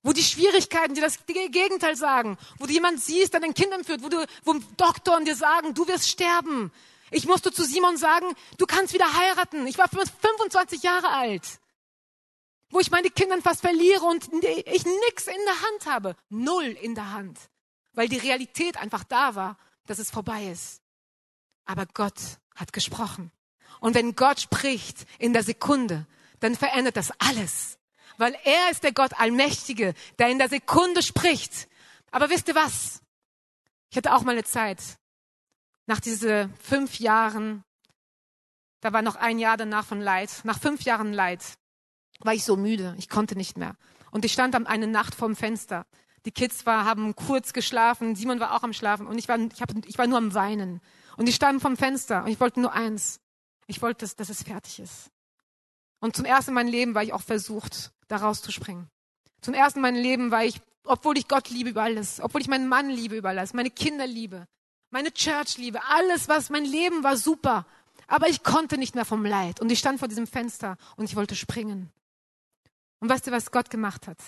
[0.08, 2.38] Wo die Schwierigkeiten dir das Gegenteil sagen.
[2.56, 5.86] Wo du jemand siehst, der dein Kind entführt, wo du, wo Doktoren dir sagen, du
[5.86, 6.72] wirst sterben.
[7.10, 8.24] Ich musste zu Simon sagen,
[8.56, 9.66] du kannst wieder heiraten.
[9.66, 11.60] Ich war 25 Jahre alt.
[12.70, 16.16] Wo ich meine Kinder fast verliere und ich nix in der Hand habe.
[16.30, 17.38] Null in der Hand.
[17.92, 20.80] Weil die Realität einfach da war, dass es vorbei ist.
[21.66, 23.30] Aber Gott hat gesprochen.
[23.78, 26.06] Und wenn Gott spricht in der Sekunde,
[26.40, 27.77] dann verändert das alles.
[28.18, 31.68] Weil er ist der Gott Allmächtige, der in der Sekunde spricht.
[32.10, 33.00] Aber wisst ihr was?
[33.90, 34.82] Ich hatte auch mal eine Zeit,
[35.86, 37.64] nach diese fünf Jahren,
[38.80, 41.42] da war noch ein Jahr danach von Leid, nach fünf Jahren Leid,
[42.20, 43.76] war ich so müde, ich konnte nicht mehr.
[44.10, 45.86] Und ich stand eine Nacht vorm Fenster.
[46.26, 49.62] Die Kids war, haben kurz geschlafen, Simon war auch am Schlafen und ich war, ich,
[49.62, 50.80] hab, ich war nur am Weinen.
[51.16, 53.20] Und ich stand vom Fenster und ich wollte nur eins.
[53.66, 55.10] Ich wollte, dass, dass es fertig ist.
[56.00, 58.88] Und zum ersten in meinem Leben war ich auch versucht, da rauszuspringen.
[59.40, 62.48] Zum ersten in meinem Leben war ich, obwohl ich Gott liebe über alles, obwohl ich
[62.48, 64.46] meinen Mann liebe über alles, meine Kinder liebe,
[64.90, 67.66] meine Church-Liebe, alles, was mein Leben war super.
[68.06, 69.60] Aber ich konnte nicht mehr vom Leid.
[69.60, 71.92] Und ich stand vor diesem Fenster und ich wollte springen.
[73.00, 74.18] Und weißt du, was Gott gemacht hat?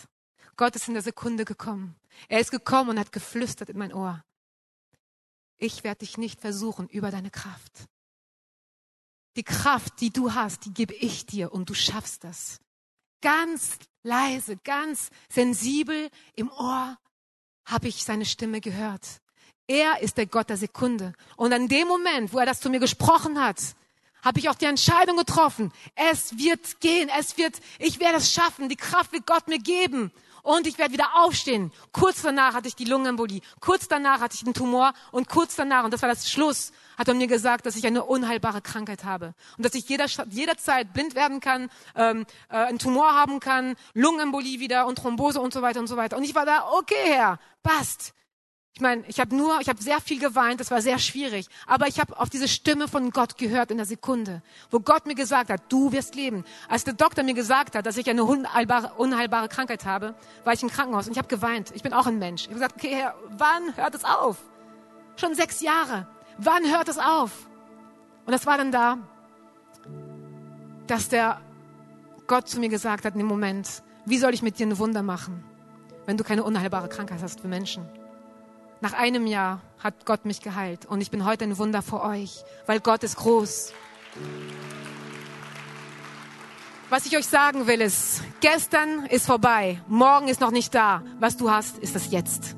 [0.57, 1.97] Gott ist in der Sekunde gekommen.
[2.29, 4.23] Er ist gekommen und hat geflüstert in mein Ohr.
[5.57, 7.89] Ich werde dich nicht versuchen über deine Kraft.
[9.37, 12.61] Die Kraft, die du hast, die gebe ich dir und du schaffst das.
[13.21, 16.97] Ganz leise, ganz sensibel im Ohr
[17.65, 19.21] habe ich seine Stimme gehört.
[19.67, 21.13] Er ist der Gott der Sekunde.
[21.37, 23.61] Und an dem Moment, wo er das zu mir gesprochen hat,
[24.23, 25.73] habe ich auch die Entscheidung getroffen.
[25.95, 30.13] Es wird gehen, es wird, ich werde es schaffen, die Kraft wird Gott mir geben
[30.43, 31.73] und ich werde wieder aufstehen.
[31.93, 35.85] Kurz danach hatte ich die Lungenembolie, kurz danach hatte ich den Tumor und kurz danach,
[35.85, 39.35] und das war das Schluss, hat er mir gesagt, dass ich eine unheilbare Krankheit habe
[39.57, 44.61] und dass ich jeder, jederzeit blind werden kann, ähm, äh, einen Tumor haben kann, Lungenembolie
[44.61, 46.17] wieder und Thrombose und so weiter und so weiter.
[46.17, 48.15] Und ich war da, okay, Herr, passt.
[48.75, 51.89] Ich meine, ich habe nur, ich habe sehr viel geweint, das war sehr schwierig, aber
[51.89, 55.51] ich habe auf diese Stimme von Gott gehört in der Sekunde, wo Gott mir gesagt
[55.51, 56.45] hat, du wirst leben.
[56.69, 60.63] Als der Doktor mir gesagt hat, dass ich eine unheilbare, unheilbare Krankheit habe, war ich
[60.63, 61.73] im Krankenhaus und ich habe geweint.
[61.75, 62.43] Ich bin auch ein Mensch.
[62.43, 64.39] Ich habe gesagt, okay, Herr, wann hört es auf?
[65.17, 66.07] Schon sechs Jahre.
[66.39, 67.49] Wann hört es auf?
[68.25, 68.99] Und das war dann da,
[70.87, 71.41] dass der
[72.27, 75.03] Gott zu mir gesagt hat in dem Moment, wie soll ich mit dir ein Wunder
[75.03, 75.45] machen,
[76.07, 77.87] wenn du keine unheilbare Krankheit hast für Menschen?
[78.83, 82.45] Nach einem Jahr hat Gott mich geheilt und ich bin heute ein Wunder für euch,
[82.67, 83.75] weil Gott ist groß.
[86.89, 91.03] Was ich euch sagen will ist, gestern ist vorbei, morgen ist noch nicht da.
[91.19, 92.57] Was du hast, ist das Jetzt.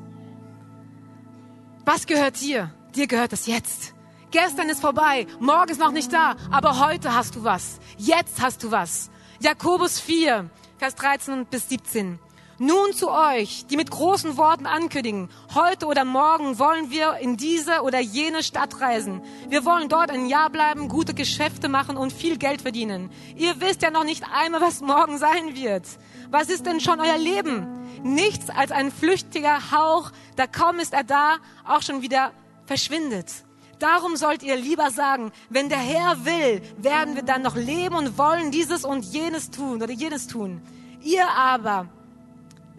[1.85, 2.73] Was gehört dir?
[2.95, 3.95] Dir gehört das Jetzt.
[4.31, 7.81] Gestern ist vorbei, morgen ist noch nicht da, aber heute hast du was.
[7.99, 9.11] Jetzt hast du was.
[9.41, 12.21] Jakobus 4, Vers 13 bis 17.
[12.59, 17.81] Nun zu euch, die mit großen Worten ankündigen, heute oder morgen wollen wir in diese
[17.83, 19.23] oder jene Stadt reisen.
[19.49, 23.11] Wir wollen dort ein Jahr bleiben, gute Geschäfte machen und viel Geld verdienen.
[23.37, 25.87] Ihr wisst ja noch nicht einmal, was morgen sein wird.
[26.31, 27.67] Was ist denn schon euer Leben?
[28.03, 31.37] Nichts als ein flüchtiger Hauch, da kaum ist er da,
[31.67, 32.33] auch schon wieder
[32.67, 33.33] verschwindet.
[33.79, 38.17] Darum sollt ihr lieber sagen, wenn der Herr will, werden wir dann noch leben und
[38.19, 40.63] wollen dieses und jenes tun oder jenes tun.
[41.03, 41.89] Ihr aber,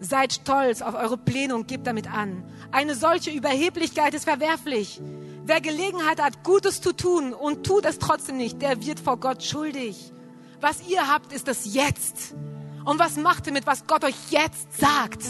[0.04, 2.44] Seid stolz auf eure Pläne und gebt damit an.
[2.70, 5.00] Eine solche Überheblichkeit ist verwerflich.
[5.46, 9.42] Wer Gelegenheit hat, Gutes zu tun und tut es trotzdem nicht, der wird vor Gott
[9.42, 10.12] schuldig.
[10.60, 12.34] Was ihr habt, ist das Jetzt.
[12.84, 15.22] Und was macht ihr mit, was Gott euch jetzt sagt?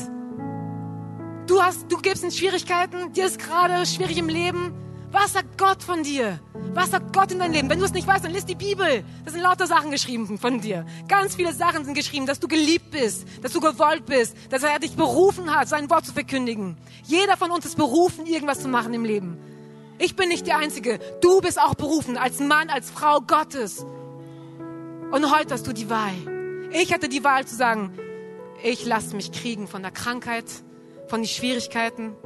[1.46, 4.83] Du hast, du gibst in Schwierigkeiten, dir ist gerade schwierig im Leben.
[5.14, 6.40] Was sagt Gott von dir?
[6.72, 7.70] Was sagt Gott in dein Leben?
[7.70, 9.04] Wenn du es nicht weißt, dann liest die Bibel.
[9.24, 10.84] Da sind lauter Sachen geschrieben von dir.
[11.06, 14.76] Ganz viele Sachen sind geschrieben, dass du geliebt bist, dass du gewollt bist, dass er
[14.80, 16.76] dich berufen hat, sein Wort zu verkündigen.
[17.04, 19.38] Jeder von uns ist berufen, irgendwas zu machen im Leben.
[19.98, 20.98] Ich bin nicht die Einzige.
[21.20, 23.86] Du bist auch berufen, als Mann, als Frau Gottes.
[25.12, 26.68] Und heute hast du die Wahl.
[26.72, 27.96] Ich hatte die Wahl zu sagen,
[28.64, 30.46] ich lasse mich kriegen von der Krankheit,
[31.06, 32.16] von den Schwierigkeiten.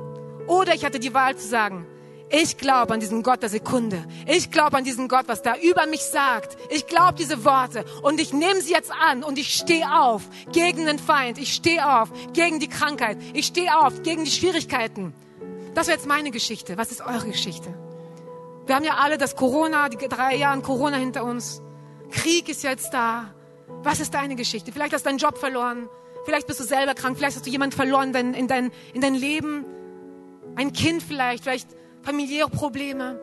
[0.46, 1.86] Oder ich hatte die Wahl zu sagen,
[2.30, 4.04] ich glaube an diesen Gott der Sekunde.
[4.26, 6.58] Ich glaube an diesen Gott, was da über mich sagt.
[6.70, 10.84] Ich glaube diese Worte und ich nehme sie jetzt an und ich stehe auf gegen
[10.84, 11.38] den Feind.
[11.38, 13.18] Ich stehe auf gegen die Krankheit.
[13.32, 15.14] Ich stehe auf gegen die Schwierigkeiten.
[15.74, 16.76] Das wäre jetzt meine Geschichte.
[16.76, 17.72] Was ist eure Geschichte?
[18.66, 21.62] Wir haben ja alle das Corona, die drei Jahre Corona hinter uns.
[22.10, 23.32] Krieg ist jetzt da.
[23.82, 24.72] Was ist deine Geschichte?
[24.72, 25.88] Vielleicht hast du deinen Job verloren.
[26.26, 27.16] Vielleicht bist du selber krank.
[27.16, 29.64] Vielleicht hast du jemanden verloren in dein, in dein Leben.
[30.56, 31.44] Ein Kind vielleicht.
[31.44, 31.68] Vielleicht
[32.02, 33.20] familiäre Probleme.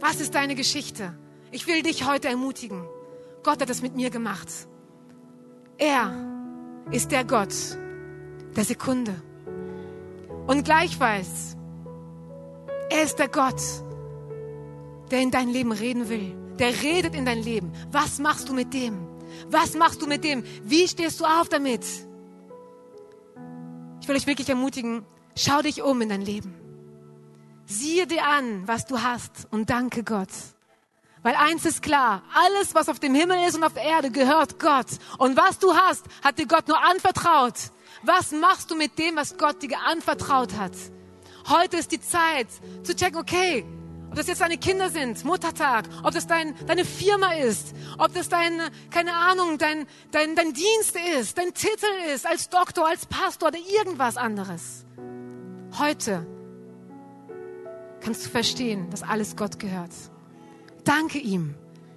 [0.00, 1.14] Was ist deine Geschichte?
[1.50, 2.84] Ich will dich heute ermutigen.
[3.42, 4.48] Gott hat das mit mir gemacht.
[5.78, 6.12] Er
[6.90, 7.52] ist der Gott
[8.56, 9.14] der Sekunde.
[10.46, 11.56] Und gleichfalls,
[12.90, 13.60] er ist der Gott,
[15.10, 16.34] der in dein Leben reden will.
[16.58, 17.72] Der redet in dein Leben.
[17.90, 19.06] Was machst du mit dem?
[19.48, 20.44] Was machst du mit dem?
[20.62, 21.84] Wie stehst du auf damit?
[24.00, 25.04] Ich will euch wirklich ermutigen,
[25.36, 26.54] schau dich um in dein Leben.
[27.66, 30.28] Siehe dir an, was du hast und danke Gott.
[31.22, 34.60] Weil eins ist klar, alles, was auf dem Himmel ist und auf der Erde, gehört
[34.60, 34.88] Gott.
[35.16, 37.54] Und was du hast, hat dir Gott nur anvertraut.
[38.02, 40.72] Was machst du mit dem, was Gott dir anvertraut hat?
[41.48, 42.48] Heute ist die Zeit
[42.82, 43.64] zu checken, okay,
[44.10, 48.28] ob das jetzt deine Kinder sind, Muttertag, ob das dein, deine Firma ist, ob das
[48.28, 53.48] dein, keine Ahnung, dein, dein, dein Dienst ist, dein Titel ist, als Doktor, als Pastor
[53.48, 54.84] oder irgendwas anderes.
[55.78, 56.26] Heute
[58.04, 59.90] kannst du verstehen, dass alles Gott gehört.
[60.84, 61.54] Danke ihm.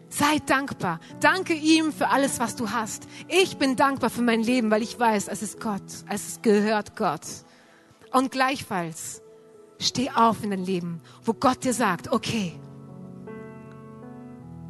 [0.10, 1.02] Sei dankbar.
[1.20, 3.08] Danke ihm für alles, was du hast.
[3.28, 5.84] Ich bin dankbar für mein Leben, weil ich weiß, es ist Gott.
[6.10, 7.22] Es gehört Gott.
[8.14, 9.22] Und gleichfalls,
[9.80, 12.54] steh auf in dein Leben, wo Gott dir sagt, okay,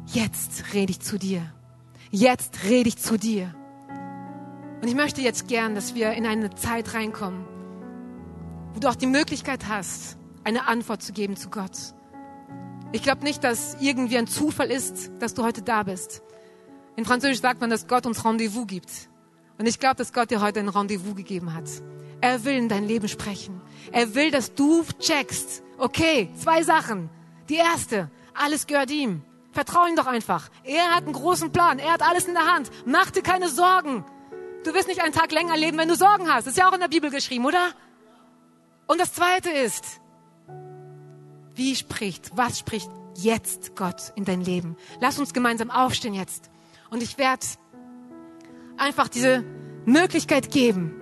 [0.06, 1.42] jetzt rede ich zu dir.
[2.10, 3.54] Jetzt rede ich zu dir.
[4.82, 7.44] Und ich möchte jetzt gern, dass wir in eine Zeit reinkommen,
[8.74, 10.17] wo du auch die Möglichkeit hast,
[10.48, 11.94] eine Antwort zu geben zu Gott.
[12.92, 16.22] Ich glaube nicht, dass irgendwie ein Zufall ist, dass du heute da bist.
[16.96, 18.90] In Französisch sagt man, dass Gott uns Rendezvous gibt.
[19.58, 21.68] Und ich glaube, dass Gott dir heute ein Rendezvous gegeben hat.
[22.22, 23.60] Er will in dein Leben sprechen.
[23.92, 25.62] Er will, dass du checkst.
[25.76, 27.10] Okay, zwei Sachen.
[27.50, 29.22] Die erste, alles gehört ihm.
[29.52, 30.48] Vertrau ihm doch einfach.
[30.64, 31.78] Er hat einen großen Plan.
[31.78, 32.70] Er hat alles in der Hand.
[32.86, 34.02] Mach dir keine Sorgen.
[34.64, 36.46] Du wirst nicht einen Tag länger leben, wenn du Sorgen hast.
[36.46, 37.68] Das ist ja auch in der Bibel geschrieben, oder?
[38.86, 40.00] Und das zweite ist,
[41.58, 44.76] wie spricht, was spricht jetzt Gott in dein Leben?
[45.00, 46.50] Lass uns gemeinsam aufstehen jetzt.
[46.88, 47.44] Und ich werde
[48.78, 49.44] einfach diese
[49.84, 50.94] Möglichkeit geben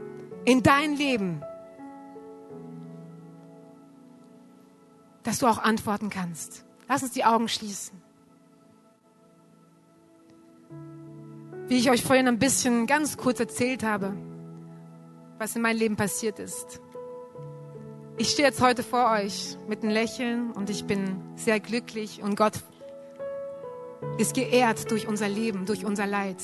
[0.44, 1.42] in dein Leben,
[5.22, 6.64] dass du auch antworten kannst.
[6.88, 8.00] Lass uns die Augen schließen.
[11.68, 14.16] Wie ich euch vorhin ein bisschen ganz kurz erzählt habe,
[15.38, 16.80] was in meinem Leben passiert ist.
[18.18, 22.34] Ich stehe jetzt heute vor euch mit einem Lächeln und ich bin sehr glücklich und
[22.34, 22.54] Gott
[24.16, 26.42] ist geehrt durch unser Leben, durch unser Leid.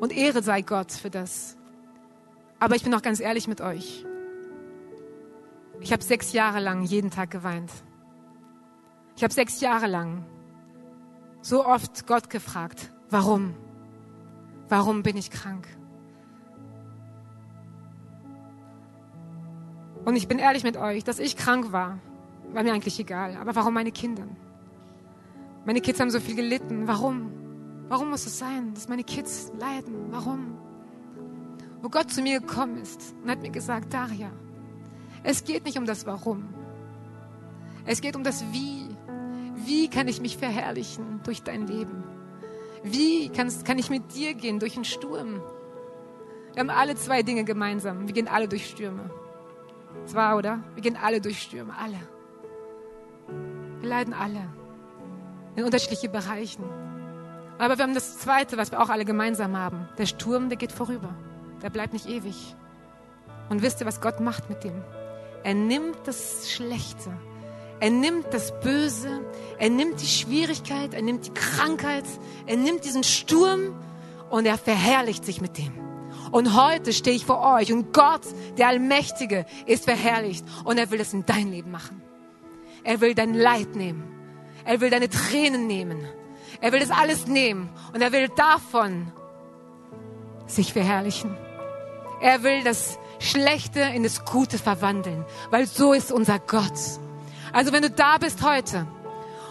[0.00, 1.58] Und Ehre sei Gott für das.
[2.58, 4.06] Aber ich bin auch ganz ehrlich mit euch.
[5.80, 7.70] Ich habe sechs Jahre lang jeden Tag geweint.
[9.14, 10.24] Ich habe sechs Jahre lang
[11.42, 13.54] so oft Gott gefragt, warum?
[14.70, 15.68] Warum bin ich krank?
[20.04, 21.98] Und ich bin ehrlich mit euch, dass ich krank war,
[22.52, 23.36] war mir eigentlich egal.
[23.36, 24.24] Aber warum meine Kinder?
[25.64, 26.88] Meine Kids haben so viel gelitten.
[26.88, 27.30] Warum?
[27.88, 30.06] Warum muss es sein, dass meine Kids leiden?
[30.10, 30.58] Warum?
[31.82, 34.30] Wo Gott zu mir gekommen ist und hat mir gesagt, Daria,
[35.22, 36.48] es geht nicht um das Warum.
[37.84, 38.88] Es geht um das Wie.
[39.64, 42.02] Wie kann ich mich verherrlichen durch dein Leben?
[42.82, 45.40] Wie kann, kann ich mit dir gehen durch einen Sturm?
[46.54, 48.06] Wir haben alle zwei Dinge gemeinsam.
[48.06, 49.10] Wir gehen alle durch Stürme.
[50.06, 50.60] Zwar, oder?
[50.74, 51.98] Wir gehen alle durch Stürme, alle.
[53.80, 54.48] Wir leiden alle
[55.56, 56.64] in unterschiedlichen Bereichen.
[57.58, 59.88] Aber wir haben das Zweite, was wir auch alle gemeinsam haben.
[59.98, 61.14] Der Sturm, der geht vorüber.
[61.62, 62.56] Der bleibt nicht ewig.
[63.50, 64.82] Und wisst ihr, was Gott macht mit dem?
[65.44, 67.10] Er nimmt das Schlechte.
[67.80, 69.20] Er nimmt das Böse.
[69.58, 70.94] Er nimmt die Schwierigkeit.
[70.94, 72.04] Er nimmt die Krankheit.
[72.46, 73.74] Er nimmt diesen Sturm
[74.30, 75.72] und er verherrlicht sich mit dem.
[76.32, 78.22] Und heute stehe ich vor euch und Gott,
[78.56, 82.02] der Allmächtige, ist verherrlicht und er will es in dein Leben machen.
[82.84, 84.02] Er will dein Leid nehmen.
[84.64, 86.04] Er will deine Tränen nehmen.
[86.62, 89.12] Er will das alles nehmen und er will davon
[90.46, 91.36] sich verherrlichen.
[92.22, 96.72] Er will das Schlechte in das Gute verwandeln, weil so ist unser Gott.
[97.52, 98.86] Also wenn du da bist heute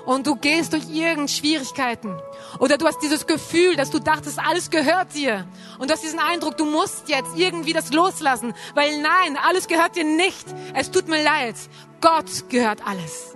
[0.05, 2.19] und du gehst durch irgendeine Schwierigkeiten
[2.59, 5.45] oder du hast dieses Gefühl, dass du dachtest, alles gehört dir
[5.79, 9.95] und du hast diesen Eindruck, du musst jetzt irgendwie das loslassen, weil nein, alles gehört
[9.95, 10.45] dir nicht.
[10.73, 11.55] Es tut mir leid.
[12.01, 13.35] Gott gehört alles.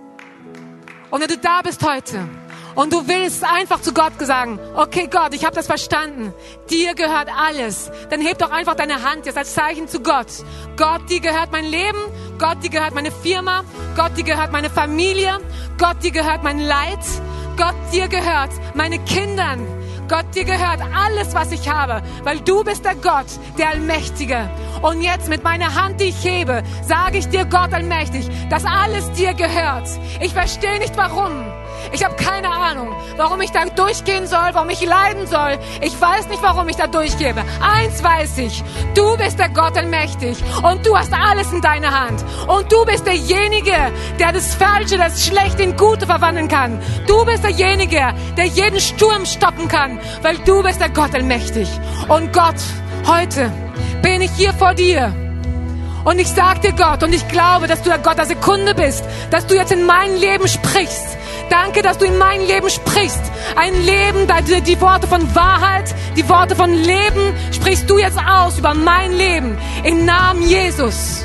[1.10, 2.28] Und wenn du da bist heute
[2.76, 6.32] und du willst einfach zu Gott sagen, okay Gott, ich habe das verstanden,
[6.70, 10.26] dir gehört alles, dann heb doch einfach deine Hand jetzt als Zeichen zu Gott.
[10.76, 11.98] Gott, dir gehört mein Leben,
[12.38, 13.64] Gott, dir gehört meine Firma,
[13.96, 15.38] Gott, dir gehört meine Familie,
[15.78, 17.00] Gott, dir gehört mein Leid,
[17.56, 19.66] Gott, dir gehört meine Kindern.
[20.08, 23.26] Gott, dir gehört alles, was ich habe, weil du bist der Gott,
[23.58, 24.48] der Allmächtige.
[24.80, 29.10] Und jetzt mit meiner Hand, die ich hebe, sage ich dir, Gott Allmächtig, dass alles
[29.12, 29.88] dir gehört.
[30.20, 31.44] Ich verstehe nicht warum.
[31.92, 35.58] Ich habe keine Ahnung, warum ich da durchgehen soll, warum ich leiden soll.
[35.80, 37.42] Ich weiß nicht, warum ich da durchgebe.
[37.60, 38.62] Eins weiß ich,
[38.94, 42.24] du bist der Gott allmächtig und du hast alles in deiner Hand.
[42.46, 43.74] Und du bist derjenige,
[44.18, 46.78] der das Falsche, das Schlechte in Gute verwandeln kann.
[47.06, 51.68] Du bist derjenige, der jeden Sturm stoppen kann, weil du bist der Gott allmächtig.
[52.08, 52.56] Und Gott,
[53.06, 53.52] heute
[54.02, 55.14] bin ich hier vor dir.
[56.04, 59.04] Und ich sag dir Gott, und ich glaube, dass du der Gott der Sekunde bist,
[59.30, 61.15] dass du jetzt in mein Leben sprichst
[61.48, 63.20] Danke, dass du in mein Leben sprichst.
[63.54, 64.26] Ein Leben,
[64.66, 69.56] die Worte von Wahrheit, die Worte von Leben sprichst du jetzt aus über mein Leben.
[69.84, 71.24] Im Namen Jesus.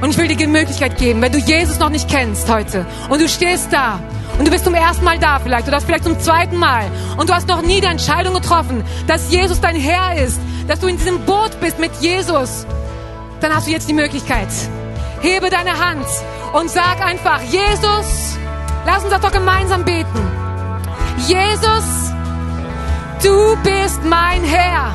[0.00, 3.20] Und ich will dir die Möglichkeit geben, wenn du Jesus noch nicht kennst heute und
[3.20, 4.00] du stehst da
[4.38, 6.84] und du bist zum ersten Mal da vielleicht oder vielleicht zum zweiten Mal
[7.18, 10.86] und du hast noch nie die Entscheidung getroffen, dass Jesus dein Herr ist, dass du
[10.86, 12.66] in diesem Boot bist mit Jesus,
[13.42, 14.48] dann hast du jetzt die Möglichkeit.
[15.20, 16.06] Hebe deine Hand
[16.54, 18.38] und sag einfach, Jesus,
[18.86, 20.20] Lass uns das doch gemeinsam beten.
[21.26, 22.12] Jesus,
[23.22, 24.94] du bist mein Herr.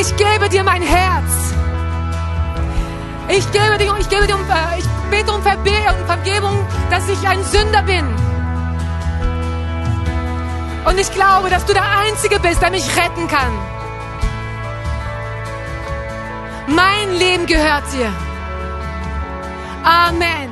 [0.00, 1.54] Ich gebe dir mein Herz.
[3.28, 7.82] Ich gebe dir, ich gebe dir, äh, ich bete um Vergebung, dass ich ein Sünder
[7.82, 8.04] bin.
[10.84, 13.52] Und ich glaube, dass du der Einzige bist, der mich retten kann.
[16.66, 18.12] Mein Leben gehört dir.
[19.84, 20.51] Amen.